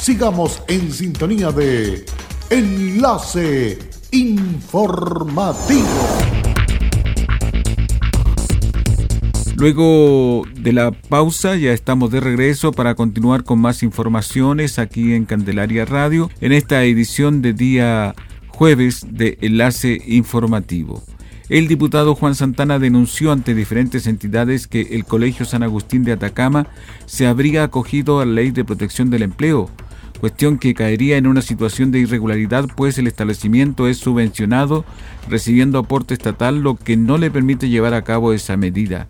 Sigamos 0.00 0.62
en 0.66 0.90
sintonía 0.92 1.52
de 1.52 2.06
Enlace 2.48 3.78
Informativo. 4.12 5.84
Luego 9.56 10.44
de 10.58 10.72
la 10.72 10.90
pausa 10.90 11.54
ya 11.56 11.74
estamos 11.74 12.10
de 12.10 12.20
regreso 12.20 12.72
para 12.72 12.94
continuar 12.94 13.44
con 13.44 13.60
más 13.60 13.82
informaciones 13.82 14.78
aquí 14.78 15.12
en 15.12 15.26
Candelaria 15.26 15.84
Radio 15.84 16.30
en 16.40 16.52
esta 16.52 16.82
edición 16.84 17.42
de 17.42 17.52
día 17.52 18.14
jueves 18.48 19.06
de 19.06 19.36
Enlace 19.42 20.00
Informativo. 20.06 21.02
El 21.50 21.68
diputado 21.68 22.14
Juan 22.14 22.34
Santana 22.34 22.78
denunció 22.78 23.32
ante 23.32 23.54
diferentes 23.54 24.06
entidades 24.06 24.66
que 24.66 24.80
el 24.92 25.04
Colegio 25.04 25.44
San 25.44 25.62
Agustín 25.62 26.04
de 26.04 26.12
Atacama 26.12 26.68
se 27.04 27.26
habría 27.26 27.64
acogido 27.64 28.20
a 28.20 28.24
la 28.24 28.32
Ley 28.32 28.50
de 28.50 28.64
Protección 28.64 29.10
del 29.10 29.22
Empleo, 29.22 29.68
cuestión 30.20 30.58
que 30.58 30.74
caería 30.74 31.16
en 31.16 31.26
una 31.26 31.42
situación 31.42 31.90
de 31.90 32.00
irregularidad 32.00 32.66
pues 32.76 32.98
el 32.98 33.06
establecimiento 33.06 33.88
es 33.88 33.98
subvencionado 33.98 34.84
recibiendo 35.28 35.78
aporte 35.78 36.14
estatal 36.14 36.60
lo 36.60 36.76
que 36.76 36.96
no 36.96 37.18
le 37.18 37.30
permite 37.30 37.68
llevar 37.68 37.94
a 37.94 38.02
cabo 38.02 38.32
esa 38.32 38.56
medida. 38.56 39.06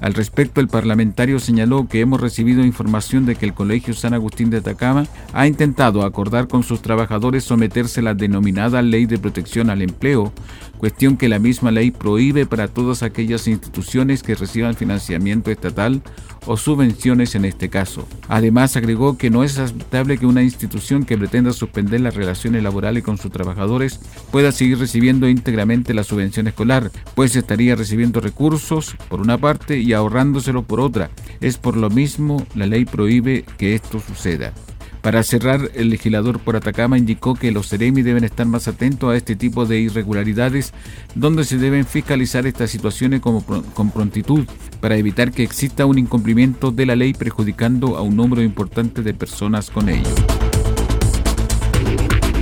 Al 0.00 0.14
respecto, 0.14 0.60
el 0.60 0.68
parlamentario 0.68 1.40
señaló 1.40 1.88
que 1.88 2.00
hemos 2.00 2.20
recibido 2.20 2.64
información 2.64 3.26
de 3.26 3.34
que 3.34 3.46
el 3.46 3.54
Colegio 3.54 3.94
San 3.94 4.14
Agustín 4.14 4.48
de 4.48 4.58
Atacama 4.58 5.06
ha 5.32 5.46
intentado 5.48 6.04
acordar 6.04 6.46
con 6.46 6.62
sus 6.62 6.82
trabajadores 6.82 7.42
someterse 7.42 7.98
a 8.00 8.04
la 8.04 8.14
denominada 8.14 8.80
Ley 8.80 9.06
de 9.06 9.18
Protección 9.18 9.70
al 9.70 9.82
Empleo, 9.82 10.32
cuestión 10.78 11.16
que 11.16 11.28
la 11.28 11.40
misma 11.40 11.72
ley 11.72 11.90
prohíbe 11.90 12.46
para 12.46 12.68
todas 12.68 13.02
aquellas 13.02 13.48
instituciones 13.48 14.22
que 14.22 14.36
reciban 14.36 14.76
financiamiento 14.76 15.50
estatal 15.50 16.00
o 16.48 16.56
subvenciones 16.56 17.34
en 17.34 17.44
este 17.44 17.68
caso. 17.68 18.08
Además, 18.26 18.74
agregó 18.76 19.18
que 19.18 19.28
no 19.28 19.44
es 19.44 19.58
aceptable 19.58 20.16
que 20.16 20.26
una 20.26 20.42
institución 20.42 21.04
que 21.04 21.18
pretenda 21.18 21.52
suspender 21.52 22.00
las 22.00 22.14
relaciones 22.14 22.62
laborales 22.62 23.04
con 23.04 23.18
sus 23.18 23.30
trabajadores 23.30 24.00
pueda 24.30 24.50
seguir 24.50 24.78
recibiendo 24.78 25.28
íntegramente 25.28 25.92
la 25.92 26.04
subvención 26.04 26.48
escolar, 26.48 26.90
pues 27.14 27.36
estaría 27.36 27.76
recibiendo 27.76 28.20
recursos 28.20 28.96
por 29.10 29.20
una 29.20 29.36
parte 29.36 29.78
y 29.78 29.92
ahorrándoselo 29.92 30.62
por 30.62 30.80
otra. 30.80 31.10
Es 31.40 31.58
por 31.58 31.76
lo 31.76 31.90
mismo 31.90 32.46
la 32.54 32.66
ley 32.66 32.86
prohíbe 32.86 33.44
que 33.58 33.74
esto 33.74 34.00
suceda. 34.00 34.54
Para 35.02 35.22
cerrar, 35.22 35.70
el 35.74 35.90
legislador 35.90 36.40
por 36.40 36.56
Atacama 36.56 36.98
indicó 36.98 37.34
que 37.34 37.52
los 37.52 37.68
Ceremi 37.68 38.02
deben 38.02 38.24
estar 38.24 38.46
más 38.46 38.68
atentos 38.68 39.10
a 39.12 39.16
este 39.16 39.36
tipo 39.36 39.64
de 39.64 39.80
irregularidades, 39.80 40.72
donde 41.14 41.44
se 41.44 41.56
deben 41.56 41.86
fiscalizar 41.86 42.46
estas 42.46 42.70
situaciones 42.70 43.20
con 43.20 43.90
prontitud 43.90 44.44
para 44.80 44.96
evitar 44.96 45.32
que 45.32 45.42
exista 45.42 45.86
un 45.86 45.98
incumplimiento 45.98 46.70
de 46.70 46.86
la 46.86 46.96
ley 46.96 47.14
perjudicando 47.14 47.96
a 47.96 48.02
un 48.02 48.16
número 48.16 48.42
importante 48.42 49.02
de 49.02 49.14
personas 49.14 49.70
con 49.70 49.88
ello. 49.88 50.10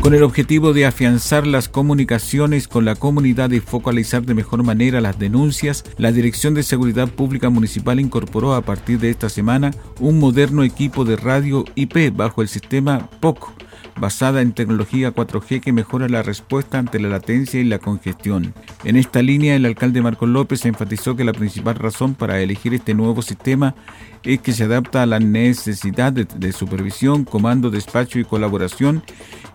Con 0.07 0.15
el 0.15 0.23
objetivo 0.23 0.73
de 0.73 0.87
afianzar 0.87 1.49
las 1.49 1.69
comunicaciones 1.69 2.69
con 2.69 2.85
la 2.85 2.95
comunidad 2.95 3.51
y 3.51 3.59
focalizar 3.59 4.23
de 4.23 4.35
mejor 4.35 4.63
manera 4.63 5.01
las 5.01 5.19
denuncias, 5.19 5.85
la 5.99 6.13
Dirección 6.13 6.55
de 6.55 6.63
Seguridad 6.63 7.09
Pública 7.09 7.51
Municipal 7.51 7.99
incorporó 7.99 8.55
a 8.55 8.63
partir 8.63 9.01
de 9.01 9.11
esta 9.11 9.29
semana 9.29 9.73
un 9.99 10.21
moderno 10.21 10.63
equipo 10.63 11.05
de 11.05 11.17
radio 11.17 11.65
IP 11.75 12.15
bajo 12.15 12.41
el 12.41 12.47
sistema 12.47 13.11
POC, 13.19 13.56
basada 13.99 14.43
en 14.43 14.53
tecnología 14.53 15.15
4G 15.15 15.61
que 15.61 15.73
mejora 15.73 16.09
la 16.09 16.23
respuesta 16.23 16.79
ante 16.79 17.01
la 17.01 17.09
latencia 17.09 17.61
y 17.61 17.65
la 17.65 17.79
congestión. 17.79 18.55
En 18.85 18.97
esta 18.97 19.23
línea, 19.23 19.57
el 19.57 19.65
alcalde 19.65 20.03
Marcos 20.03 20.29
López 20.29 20.65
enfatizó 20.67 21.17
que 21.17 21.25
la 21.25 21.33
principal 21.33 21.77
razón 21.77 22.15
para 22.15 22.41
elegir 22.41 22.75
este 22.75 22.95
nuevo 22.95 23.23
sistema 23.23 23.75
es 24.23 24.41
que 24.41 24.53
se 24.53 24.65
adapta 24.65 25.03
a 25.03 25.07
la 25.07 25.21
necesidad 25.21 26.13
de, 26.13 26.25
de 26.25 26.53
supervisión, 26.53 27.25
comando, 27.25 27.71
despacho 27.71 28.19
y 28.19 28.25
colaboración 28.25 29.03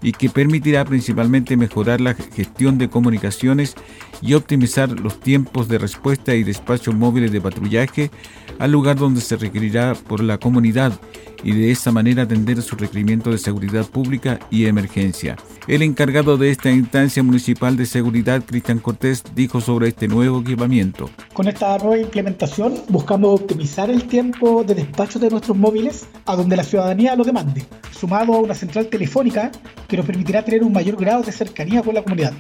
y 0.02 0.14
que 0.14 0.30
permitirá 0.30 0.86
principalmente 0.86 1.58
mejorar 1.58 2.02
la 2.02 2.14
gestión 2.14 2.78
de 2.78 2.90
comunicaciones 2.90 3.76
y 4.22 4.34
optimizar 4.34 4.90
los 5.00 5.20
tiempos 5.20 5.68
de 5.68 5.78
respuesta 5.78 6.34
y 6.36 6.44
despacho 6.44 6.94
móviles 6.94 7.32
de 7.32 7.42
patrullaje 7.42 8.12
al 8.60 8.72
lugar 8.72 8.98
donde 8.98 9.22
se 9.22 9.36
requerirá 9.36 9.96
por 9.96 10.24
la 10.24 10.38
comunidad 10.38 11.00
y 11.44 11.54
de 11.54 11.72
esta 11.72 11.92
manera 11.92 12.24
atender 12.24 12.62
su 12.62 12.76
requerimiento 12.76 13.32
de 13.32 13.38
seguridad 13.38 13.86
pública 13.88 14.11
y 14.50 14.66
emergencia. 14.66 15.38
El 15.68 15.84
encargado 15.84 16.38
de 16.38 16.50
esta 16.50 16.72
instancia 16.72 17.22
municipal 17.22 17.78
de 17.78 17.86
seguridad, 17.86 18.44
Cristian 18.46 18.80
Cortés, 18.80 19.24
dijo 19.36 19.62
sobre 19.62 19.90
este 19.90 20.08
nuevo 20.08 20.42
equipamiento. 20.42 21.10
Con 21.34 21.48
esta 21.48 21.78
nueva 21.78 22.00
implementación 22.00 22.74
buscamos 22.90 23.40
optimizar 23.42 23.90
el 23.90 24.06
tiempo 24.06 24.64
de 24.64 24.76
despacho 24.76 25.20
de 25.20 25.30
nuestros 25.30 25.56
móviles 25.56 26.08
a 26.26 26.36
donde 26.36 26.58
la 26.58 26.64
ciudadanía 26.64 27.16
lo 27.16 27.24
demande, 27.24 27.66
sumado 27.92 28.34
a 28.34 28.40
una 28.40 28.56
central 28.56 28.88
telefónica 28.88 29.52
que 29.88 29.98
nos 29.98 30.06
permitirá 30.06 30.44
tener 30.44 30.64
un 30.64 30.74
mayor 30.74 30.96
grado 30.98 31.22
de 31.22 31.32
cercanía 31.32 31.84
con 31.84 31.94
la 31.94 32.04
comunidad. 32.04 32.34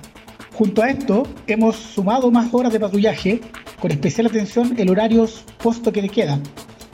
Junto 0.53 0.83
a 0.83 0.89
esto, 0.89 1.23
hemos 1.47 1.75
sumado 1.75 2.29
más 2.31 2.53
horas 2.53 2.73
de 2.73 2.79
patrullaje, 2.79 3.41
con 3.79 3.91
especial 3.91 4.27
atención 4.27 4.73
en 4.77 4.89
horarios 4.89 5.45
posto 5.61 5.91
que 5.91 6.01
le 6.01 6.09
quedan, 6.09 6.43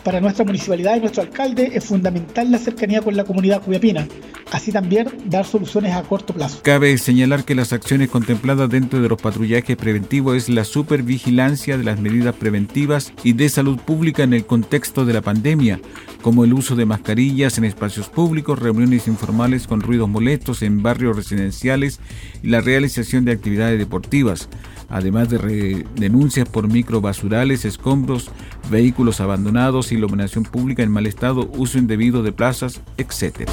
para 0.08 0.22
nuestra 0.22 0.46
municipalidad 0.46 0.96
y 0.96 1.02
nuestro 1.02 1.22
alcalde 1.22 1.72
es 1.74 1.84
fundamental 1.84 2.50
la 2.50 2.60
cercanía 2.60 3.02
con 3.02 3.18
la 3.18 3.26
comunidad 3.26 3.62
cubiapina, 3.62 4.08
así 4.54 4.72
también 4.72 5.10
dar 5.26 5.46
soluciones 5.46 5.94
a 5.94 6.02
corto 6.04 6.34
plazo. 6.34 6.62
Cabe 6.64 6.98
señalar 6.98 7.44
que 7.44 7.56
las 7.56 7.74
acciones 7.74 8.08
contempladas 8.08 8.70
dentro 8.70 9.02
de 9.02 9.10
los 9.10 9.22
patrullajes 9.22 9.76
preventivos 9.76 10.38
es 10.38 10.48
la 10.48 10.64
supervigilancia 10.64 11.78
de 11.78 11.84
las 11.84 12.00
medidas 12.00 12.34
preventivas 12.36 13.12
y 13.22 13.34
de 13.34 13.50
salud 13.50 13.80
pública 13.80 14.24
en 14.24 14.32
el 14.32 14.46
contexto 14.46 15.04
de 15.04 15.12
la 15.12 15.22
pandemia, 15.22 15.82
como 16.22 16.46
el 16.46 16.54
uso 16.54 16.78
de 16.78 16.86
mascarillas 16.86 17.58
en 17.58 17.66
espacios 17.66 18.08
públicos, 18.08 18.60
reuniones 18.60 19.10
informales 19.10 19.68
con 19.68 19.82
ruidos 19.82 20.08
molestos 20.08 20.62
en 20.62 20.82
barrios 20.82 21.18
residenciales 21.18 22.00
y 22.42 22.48
la 22.48 22.62
realización 22.62 23.26
de 23.26 23.34
actividades 23.34 23.78
deportivas 23.78 24.48
además 24.90 25.30
de 25.30 25.86
denuncias 25.96 26.48
por 26.48 26.68
microbasurales, 26.68 27.66
escombros, 27.66 28.30
vehículos 28.70 29.22
abandonados, 29.22 29.92
iluminación 29.92 30.44
pública 30.44 30.84
en 30.84 30.92
mal 30.92 31.06
estado, 31.06 31.50
uso 31.56 31.78
indebido 31.78 32.24
de 32.24 32.32
plazas, 32.32 32.82
etc. 32.98 33.50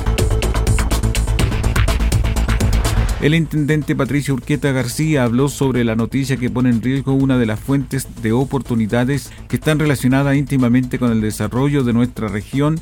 El 3.24 3.34
intendente 3.34 3.96
Patricio 3.96 4.34
Urqueta 4.34 4.70
García 4.72 5.24
habló 5.24 5.48
sobre 5.48 5.82
la 5.82 5.96
noticia 5.96 6.36
que 6.36 6.50
pone 6.50 6.68
en 6.68 6.82
riesgo 6.82 7.14
una 7.14 7.38
de 7.38 7.46
las 7.46 7.58
fuentes 7.58 8.06
de 8.22 8.32
oportunidades 8.32 9.32
que 9.48 9.56
están 9.56 9.78
relacionadas 9.78 10.36
íntimamente 10.36 10.98
con 10.98 11.10
el 11.10 11.22
desarrollo 11.22 11.84
de 11.84 11.94
nuestra 11.94 12.28
región 12.28 12.78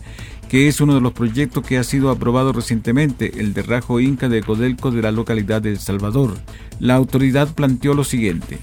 que 0.52 0.68
es 0.68 0.82
uno 0.82 0.94
de 0.94 1.00
los 1.00 1.14
proyectos 1.14 1.66
que 1.66 1.78
ha 1.78 1.82
sido 1.82 2.10
aprobado 2.10 2.52
recientemente, 2.52 3.40
el 3.40 3.54
derrajo 3.54 4.00
Inca 4.00 4.28
de 4.28 4.42
Codelco 4.42 4.90
de 4.90 5.00
la 5.00 5.10
localidad 5.10 5.62
de 5.62 5.70
El 5.70 5.78
Salvador. 5.78 6.34
La 6.78 6.94
autoridad 6.94 7.48
planteó 7.54 7.94
lo 7.94 8.04
siguiente. 8.04 8.58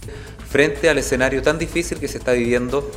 Frente 0.47 0.87
al 0.87 0.99
escenario 0.99 1.41
tan 1.41 1.57
difícil 1.57 1.97
que 1.97 2.07
se 2.07 2.19
está 2.19 2.33
viviendo 2.33 2.91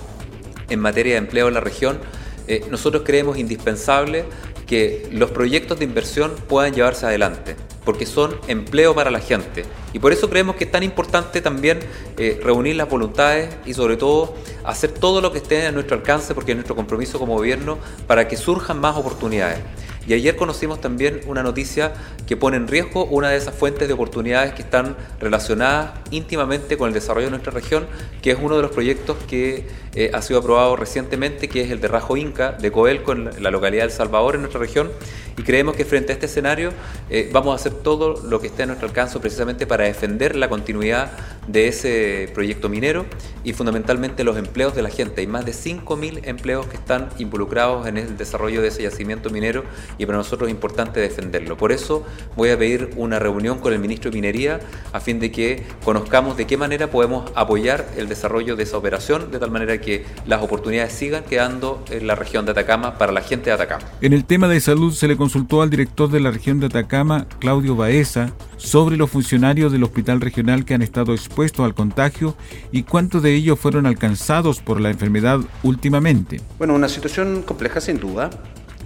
en 0.68 0.78
materia 0.78 1.12
de 1.14 1.20
empleo 1.20 1.48
en 1.48 1.54
la 1.54 1.60
región, 1.60 2.00
eh, 2.48 2.66
nosotros 2.70 3.02
creemos 3.06 3.38
indispensable 3.38 4.26
que 4.72 5.06
los 5.12 5.30
proyectos 5.30 5.80
de 5.80 5.84
inversión 5.84 6.32
puedan 6.48 6.72
llevarse 6.72 7.04
adelante 7.04 7.56
porque 7.84 8.06
son 8.06 8.34
empleo 8.48 8.94
para 8.94 9.10
la 9.10 9.20
gente. 9.20 9.66
Y 9.92 9.98
por 9.98 10.12
eso 10.12 10.30
creemos 10.30 10.56
que 10.56 10.64
es 10.64 10.70
tan 10.70 10.82
importante 10.82 11.42
también 11.42 11.80
eh, 12.16 12.40
reunir 12.42 12.76
las 12.76 12.88
voluntades 12.88 13.54
y 13.66 13.74
sobre 13.74 13.98
todo 13.98 14.34
hacer 14.64 14.92
todo 14.92 15.20
lo 15.20 15.30
que 15.30 15.38
esté 15.38 15.66
a 15.66 15.72
nuestro 15.72 15.98
alcance, 15.98 16.32
porque 16.34 16.52
es 16.52 16.56
nuestro 16.56 16.74
compromiso 16.74 17.18
como 17.18 17.34
gobierno, 17.34 17.76
para 18.06 18.28
que 18.28 18.38
surjan 18.38 18.80
más 18.80 18.96
oportunidades. 18.96 19.58
Y 20.06 20.14
ayer 20.14 20.36
conocimos 20.36 20.80
también 20.80 21.20
una 21.26 21.42
noticia 21.42 21.92
que 22.26 22.36
pone 22.36 22.56
en 22.56 22.66
riesgo 22.66 23.04
una 23.04 23.28
de 23.28 23.36
esas 23.36 23.54
fuentes 23.54 23.86
de 23.86 23.94
oportunidades 23.94 24.52
que 24.54 24.62
están 24.62 24.96
relacionadas 25.20 25.92
íntimamente 26.10 26.76
con 26.76 26.88
el 26.88 26.94
desarrollo 26.94 27.26
de 27.26 27.32
nuestra 27.32 27.52
región, 27.52 27.86
que 28.20 28.32
es 28.32 28.38
uno 28.40 28.56
de 28.56 28.62
los 28.62 28.72
proyectos 28.72 29.16
que 29.28 29.66
eh, 29.94 30.10
ha 30.14 30.22
sido 30.22 30.40
aprobado 30.40 30.74
recientemente, 30.76 31.48
que 31.48 31.60
es 31.60 31.70
el 31.70 31.80
de 31.80 31.88
Rajo 31.88 32.16
Inca 32.16 32.52
de 32.52 32.72
Coelco 32.72 33.12
en 33.12 33.42
la 33.42 33.50
localidad 33.50 33.82
de 33.82 33.88
El 33.88 33.92
Salvador, 33.92 34.34
en 34.34 34.40
nuestra 34.40 34.60
región. 34.60 34.90
Y 35.36 35.42
creemos 35.42 35.76
que 35.76 35.84
frente 35.84 36.12
a 36.12 36.14
este 36.14 36.26
escenario 36.26 36.72
eh, 37.08 37.30
vamos 37.32 37.52
a 37.52 37.56
hacer 37.56 37.72
todo 37.72 38.22
lo 38.22 38.40
que 38.40 38.48
esté 38.48 38.64
a 38.64 38.66
nuestro 38.66 38.86
alcance 38.86 39.18
precisamente 39.18 39.66
para 39.66 39.84
defender 39.84 40.36
la 40.36 40.48
continuidad 40.48 41.12
de 41.46 41.68
ese 41.68 42.30
proyecto 42.34 42.68
minero 42.68 43.06
y 43.42 43.52
fundamentalmente 43.52 44.24
los 44.24 44.36
empleos 44.36 44.74
de 44.74 44.82
la 44.82 44.90
gente. 44.90 45.22
Hay 45.22 45.26
más 45.26 45.44
de 45.44 45.52
5.000 45.52 46.20
empleos 46.24 46.66
que 46.66 46.76
están 46.76 47.08
involucrados 47.18 47.86
en 47.86 47.96
el 47.96 48.16
desarrollo 48.16 48.62
de 48.62 48.68
ese 48.68 48.82
yacimiento 48.82 49.30
minero 49.30 49.64
y 49.98 50.06
para 50.06 50.18
nosotros 50.18 50.48
es 50.48 50.54
importante 50.54 51.00
defenderlo. 51.00 51.56
Por 51.56 51.72
eso 51.72 52.04
voy 52.36 52.50
a 52.50 52.58
pedir 52.58 52.90
una 52.96 53.18
reunión 53.18 53.58
con 53.58 53.72
el 53.72 53.78
ministro 53.78 54.10
de 54.10 54.16
Minería 54.16 54.60
a 54.92 55.00
fin 55.00 55.18
de 55.18 55.32
que 55.32 55.64
conozcamos 55.84 56.36
de 56.36 56.46
qué 56.46 56.56
manera 56.56 56.90
podemos 56.90 57.30
apoyar 57.34 57.88
el 57.96 58.08
desarrollo 58.08 58.54
de 58.54 58.62
esa 58.64 58.76
operación, 58.76 59.30
de 59.30 59.38
tal 59.38 59.50
manera 59.50 59.80
que 59.80 59.81
las 60.26 60.42
oportunidades 60.42 60.92
sigan 60.92 61.24
quedando 61.24 61.84
en 61.90 62.06
la 62.06 62.14
región 62.14 62.44
de 62.44 62.52
Atacama 62.52 62.98
para 62.98 63.12
la 63.12 63.20
gente 63.20 63.50
de 63.50 63.52
Atacama. 63.52 63.84
En 64.00 64.12
el 64.12 64.24
tema 64.24 64.48
de 64.48 64.60
salud 64.60 64.92
se 64.92 65.08
le 65.08 65.16
consultó 65.16 65.62
al 65.62 65.70
director 65.70 66.10
de 66.10 66.20
la 66.20 66.30
región 66.30 66.60
de 66.60 66.66
Atacama, 66.66 67.26
Claudio 67.38 67.76
Baeza, 67.76 68.32
sobre 68.56 68.96
los 68.96 69.10
funcionarios 69.10 69.72
del 69.72 69.82
hospital 69.82 70.20
regional 70.20 70.64
que 70.64 70.74
han 70.74 70.82
estado 70.82 71.12
expuestos 71.12 71.64
al 71.64 71.74
contagio 71.74 72.36
y 72.70 72.84
cuántos 72.84 73.22
de 73.22 73.34
ellos 73.34 73.58
fueron 73.58 73.86
alcanzados 73.86 74.60
por 74.60 74.80
la 74.80 74.90
enfermedad 74.90 75.40
últimamente. 75.62 76.40
Bueno, 76.58 76.74
una 76.74 76.88
situación 76.88 77.42
compleja 77.42 77.80
sin 77.80 77.98
duda 77.98 78.30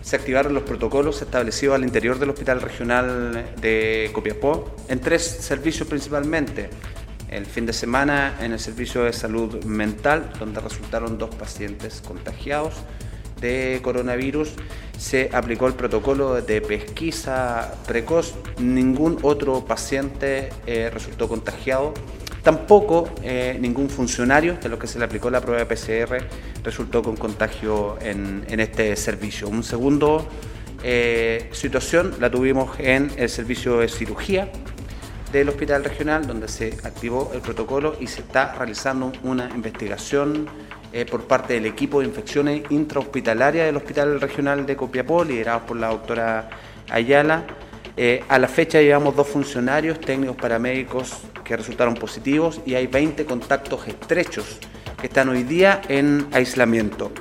se 0.06 0.14
activaron 0.14 0.54
los 0.54 0.62
protocolos 0.62 1.20
establecidos 1.20 1.74
al 1.74 1.82
interior 1.82 2.20
del 2.20 2.30
Hospital 2.30 2.60
Regional 2.60 3.44
de 3.60 4.08
Copiapó 4.12 4.76
en 4.88 5.00
tres 5.00 5.24
servicios 5.24 5.88
principalmente. 5.88 6.70
El 7.28 7.46
fin 7.46 7.66
de 7.66 7.72
semana 7.72 8.36
en 8.40 8.52
el 8.52 8.60
servicio 8.60 9.04
de 9.04 9.12
salud 9.12 9.64
mental, 9.64 10.30
donde 10.38 10.60
resultaron 10.60 11.18
dos 11.18 11.34
pacientes 11.34 12.02
contagiados 12.06 12.74
de 13.40 13.80
coronavirus, 13.82 14.54
se 14.98 15.30
aplicó 15.32 15.66
el 15.66 15.74
protocolo 15.74 16.40
de 16.40 16.60
pesquisa 16.60 17.74
precoz. 17.86 18.34
Ningún 18.58 19.18
otro 19.22 19.64
paciente 19.64 20.50
eh, 20.66 20.90
resultó 20.92 21.28
contagiado 21.28 21.92
Tampoco 22.46 23.10
eh, 23.24 23.58
ningún 23.60 23.90
funcionario 23.90 24.56
de 24.62 24.68
los 24.68 24.78
que 24.78 24.86
se 24.86 25.00
le 25.00 25.04
aplicó 25.04 25.30
la 25.30 25.40
prueba 25.40 25.64
de 25.64 25.66
PCR 25.66 26.28
resultó 26.62 27.02
con 27.02 27.16
contagio 27.16 27.98
en, 28.00 28.44
este 28.60 28.94
servicio. 28.94 29.48
Un 29.48 29.64
segundo 29.64 30.28
eh, 30.84 31.48
situación 31.50 32.14
la 32.20 32.30
tuvimos 32.30 32.78
en 32.78 33.10
el 33.16 33.28
servicio 33.30 33.78
de 33.78 33.88
cirugía 33.88 34.48
del 35.32 35.48
Hospital 35.48 35.84
Regional, 35.84 36.26
donde 36.26 36.48
se 36.48 36.76
activó 36.84 37.30
el 37.34 37.40
protocolo 37.40 37.96
y 38.00 38.06
se 38.06 38.20
está 38.20 38.54
realizando 38.54 39.12
una 39.22 39.50
investigación 39.50 40.48
eh, 40.92 41.04
por 41.04 41.24
parte 41.24 41.54
del 41.54 41.66
equipo 41.66 42.00
de 42.00 42.06
infecciones 42.06 42.62
intrahospitalarias 42.70 43.66
del 43.66 43.76
Hospital 43.76 44.20
Regional 44.20 44.66
de 44.66 44.76
Copiapó, 44.76 45.24
liderado 45.24 45.66
por 45.66 45.76
la 45.76 45.88
doctora 45.88 46.48
Ayala. 46.90 47.44
a 48.28 48.38
la 48.38 48.48
fecha 48.48 48.80
llevamos 48.80 49.16
dos 49.16 49.26
funcionarios, 49.26 50.00
técnicos 50.00 50.36
paramédicos 50.36 51.12
que 51.42 51.56
resultaron 51.56 51.94
positivos 51.94 52.60
y 52.66 52.74
hay 52.74 52.86
20 52.86 53.24
contactos 53.24 53.86
estrechos 53.88 54.58
que 55.00 55.06
están 55.06 55.28
hoy 55.28 55.44
día 55.44 55.80
en 55.88 56.26
aislamiento. 56.32 57.12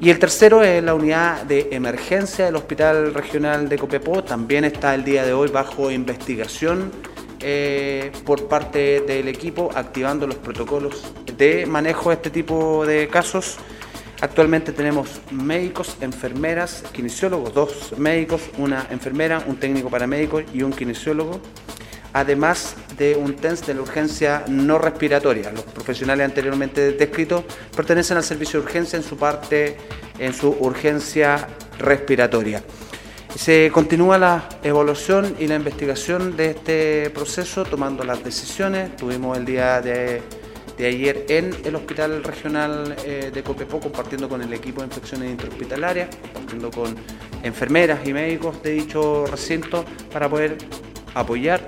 Y 0.00 0.08
el 0.08 0.18
tercero 0.18 0.62
es 0.62 0.82
la 0.82 0.94
unidad 0.94 1.42
de 1.42 1.68
emergencia 1.72 2.46
del 2.46 2.56
Hospital 2.56 3.12
Regional 3.12 3.68
de 3.68 3.76
Copiapó, 3.76 4.24
también 4.24 4.64
está 4.64 4.94
el 4.94 5.04
día 5.04 5.26
de 5.26 5.34
hoy 5.34 5.50
bajo 5.50 5.90
investigación 5.90 6.90
eh, 7.42 8.12
por 8.24 8.48
parte 8.48 9.00
del 9.00 9.28
equipo, 9.28 9.70
activando 9.74 10.26
los 10.26 10.36
protocolos 10.36 11.12
de 11.36 11.66
manejo 11.66 12.10
de 12.10 12.16
este 12.16 12.30
tipo 12.30 12.84
de 12.86 13.08
casos. 13.08 13.56
Actualmente 14.20 14.72
tenemos 14.72 15.22
médicos, 15.30 15.96
enfermeras, 16.02 16.84
kinesiólogos, 16.92 17.54
dos 17.54 17.98
médicos, 17.98 18.42
una 18.58 18.86
enfermera, 18.90 19.42
un 19.46 19.56
técnico 19.56 19.88
paramédico 19.88 20.42
y 20.52 20.62
un 20.62 20.72
kinesiólogo, 20.72 21.40
además 22.12 22.76
de 22.98 23.16
un 23.16 23.34
TENS 23.34 23.66
de 23.66 23.74
la 23.74 23.80
urgencia 23.80 24.44
no 24.46 24.78
respiratoria. 24.78 25.50
Los 25.50 25.64
profesionales 25.64 26.26
anteriormente 26.26 26.92
descritos 26.92 27.44
pertenecen 27.74 28.18
al 28.18 28.24
servicio 28.24 28.60
de 28.60 28.66
urgencia 28.66 28.98
en 28.98 29.02
su 29.02 29.16
parte, 29.16 29.78
en 30.18 30.34
su 30.34 30.50
urgencia 30.50 31.48
respiratoria. 31.78 32.62
Se 33.36 33.70
continúa 33.72 34.18
la 34.18 34.48
evaluación 34.62 35.36
y 35.38 35.46
la 35.46 35.54
investigación 35.54 36.36
de 36.36 36.50
este 36.50 37.10
proceso, 37.10 37.64
tomando 37.64 38.04
las 38.04 38.22
decisiones. 38.22 38.96
Tuvimos 38.96 39.38
el 39.38 39.44
día 39.44 39.80
de, 39.80 40.22
ayer 40.78 41.26
en 41.28 41.54
el 41.64 41.74
Hospital 41.76 42.22
Regional 42.24 42.96
eh, 43.04 43.30
de 43.32 43.42
Copiapó, 43.42 43.80
compartiendo 43.80 44.28
con 44.28 44.42
el 44.42 44.52
equipo 44.52 44.80
de 44.80 44.88
infecciones 44.88 45.30
interhospitalarias, 45.30 46.08
compartiendo 46.32 46.70
con 46.70 46.96
enfermeras 47.42 48.06
y 48.06 48.12
médicos 48.12 48.62
de 48.62 48.72
dicho 48.72 49.26
recinto 49.26 49.84
para 50.12 50.28
poder 50.28 50.58
apoyar 51.14 51.60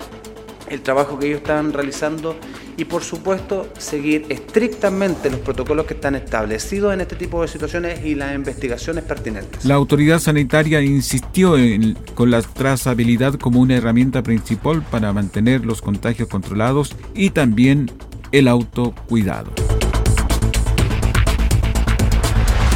el 0.69 0.83
trabajo 0.83 1.19
que 1.19 1.27
ellos 1.27 1.39
están 1.39 1.73
realizando 1.73 2.37
y 2.77 2.85
por 2.85 3.03
supuesto 3.03 3.69
seguir 3.79 4.27
estrictamente 4.29 5.31
los 5.31 5.41
protocolos 5.41 5.87
que 5.87 5.95
están 5.95 6.15
establecidos 6.15 6.95
en 6.95 7.01
este 7.01 7.17
tipo 7.17 7.43
de 7.43 7.49
situaciones 7.49 8.05
y 8.05 8.15
las 8.15 8.35
investigaciones 8.35 9.05
pertinentes. 9.05 9.65
La 9.65 9.75
autoridad 9.75 10.19
sanitaria 10.19 10.81
insistió 10.81 11.57
en, 11.59 11.95
con 12.15 12.31
la 12.31 12.43
trazabilidad 12.43 13.35
como 13.35 13.61
una 13.61 13.77
herramienta 13.77 14.23
principal 14.23 14.83
para 14.83 15.13
mantener 15.13 15.65
los 15.65 15.83
contagios 15.83 16.29
controlados 16.29 16.97
y 17.15 17.31
también 17.31 17.91
el 18.33 18.49
autocuidado. 18.49 19.51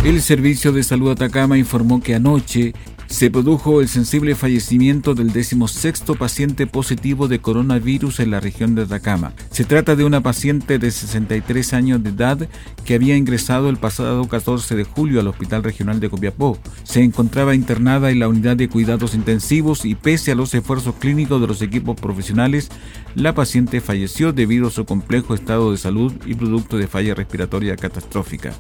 El 0.05 0.23
Servicio 0.23 0.71
de 0.71 0.85
Salud 0.85 1.11
Atacama 1.11 1.59
informó 1.59 2.01
que 2.01 2.15
anoche 2.15 2.75
se 3.07 3.31
produjo 3.31 3.81
el 3.81 3.89
sensible 3.89 4.35
fallecimiento 4.35 5.15
del 5.15 5.33
decimosexto 5.33 6.15
paciente 6.15 6.67
positivo 6.67 7.29
de 7.29 7.39
coronavirus 7.39 8.21
en 8.21 8.31
la 8.31 8.41
región 8.41 8.75
de 8.75 8.83
Atacama. 8.83 9.33
Se 9.51 9.65
trata 9.65 9.97
de 9.97 10.05
una 10.05 10.21
paciente 10.21 10.79
de 10.79 10.91
63 10.91 11.73
años 11.73 12.03
de 12.03 12.11
edad 12.11 12.49
que 12.85 12.95
había 12.95 13.17
ingresado 13.17 13.69
el 13.69 13.77
pasado 13.77 14.27
14 14.27 14.75
de 14.75 14.85
julio 14.85 15.21
al 15.21 15.29
Hospital 15.29 15.63
Regional 15.63 16.01
de 16.01 16.11
Copiapó. 16.11 16.59
Se 16.83 17.03
encontraba 17.03 17.55
internada 17.55 18.11
en 18.11 18.19
la 18.19 18.29
unidad 18.29 18.57
de 18.57 18.69
cuidados 18.69 19.15
intensivos 19.15 19.85
y 19.85 19.95
pese 19.95 20.33
a 20.33 20.35
los 20.35 20.55
esfuerzos 20.55 20.95
clínicos 20.97 21.41
de 21.41 21.47
los 21.47 21.63
equipos 21.63 21.99
profesionales, 22.01 22.69
la 23.15 23.35
paciente 23.35 23.81
falleció 23.81 24.33
debido 24.33 24.69
a 24.69 24.71
su 24.71 24.85
complejo 24.85 25.35
estado 25.35 25.71
de 25.73 25.79
salud 25.79 26.13
y 26.27 26.35
producto 26.35 26.77
de 26.77 26.87
falla 26.87 27.15
respiratoria 27.15 27.77
catastrófica. 27.77 28.53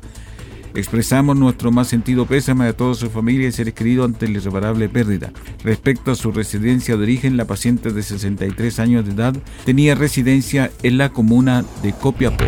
Expresamos 0.76 1.38
nuestro 1.38 1.72
más 1.72 1.88
sentido 1.88 2.26
pésame 2.26 2.66
a 2.66 2.74
toda 2.74 2.94
su 2.94 3.08
familia 3.08 3.48
y 3.48 3.52
seres 3.52 3.72
queridos 3.72 4.04
ante 4.04 4.28
la 4.28 4.36
irreparable 4.36 4.90
pérdida. 4.90 5.32
Respecto 5.64 6.10
a 6.10 6.14
su 6.14 6.32
residencia 6.32 6.98
de 6.98 7.02
origen, 7.02 7.38
la 7.38 7.46
paciente 7.46 7.92
de 7.92 8.02
63 8.02 8.78
años 8.78 9.06
de 9.06 9.12
edad 9.12 9.34
tenía 9.64 9.94
residencia 9.94 10.70
en 10.82 10.98
la 10.98 11.08
comuna 11.08 11.64
de 11.82 11.92
Copiapó. 11.92 12.44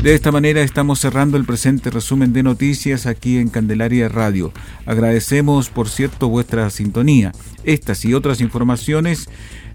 De 0.00 0.14
esta 0.14 0.30
manera 0.30 0.62
estamos 0.62 1.00
cerrando 1.00 1.36
el 1.36 1.44
presente 1.44 1.90
resumen 1.90 2.32
de 2.32 2.44
noticias 2.44 3.06
aquí 3.06 3.38
en 3.38 3.48
Candelaria 3.48 4.08
Radio. 4.08 4.52
Agradecemos, 4.86 5.68
por 5.68 5.88
cierto, 5.88 6.28
vuestra 6.28 6.70
sintonía. 6.70 7.32
Estas 7.64 8.04
y 8.04 8.14
otras 8.14 8.40
informaciones 8.40 9.28